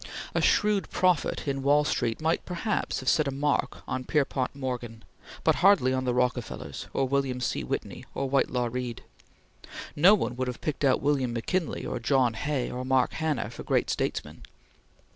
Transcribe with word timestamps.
A 0.33 0.41
shrewd 0.41 0.89
prophet 0.89 1.47
in 1.47 1.61
Wall 1.61 1.83
Street 1.83 2.19
might 2.19 2.43
perhaps 2.43 3.01
have 3.01 3.07
set 3.07 3.27
a 3.27 3.31
mark 3.31 3.83
on 3.87 4.03
Pierpont 4.03 4.55
Morgan, 4.55 5.03
but 5.43 5.57
hardly 5.61 5.93
on 5.93 6.05
the 6.05 6.13
Rockefellers 6.15 6.87
or 6.91 7.07
William 7.07 7.39
C. 7.39 7.63
Whitney 7.63 8.05
or 8.15 8.27
Whitelaw 8.27 8.69
Reid. 8.71 9.03
No 9.95 10.15
one 10.15 10.35
would 10.37 10.47
have 10.47 10.59
picked 10.61 10.83
out 10.83 11.03
William 11.03 11.33
McKinley 11.33 11.85
or 11.85 11.99
John 11.99 12.33
Hay 12.33 12.71
or 12.71 12.83
Mark 12.83 13.13
Hanna 13.13 13.51
for 13.51 13.61
great 13.61 13.91
statesmen. 13.91 14.41